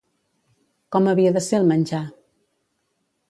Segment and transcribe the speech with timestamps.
[0.95, 2.01] Com havia de ser el menjar?